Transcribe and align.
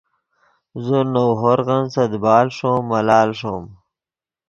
زو 0.85 0.99
نؤ 1.13 1.27
ہورغن 1.39 1.83
سے 1.93 2.03
دیبال 2.11 2.47
ݰوم 2.57 2.81
ملال 2.89 3.29
ݰوم 3.39 3.65